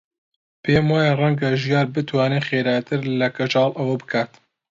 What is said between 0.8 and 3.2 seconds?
وایە ڕەنگە ژیار بتوانێت خێراتر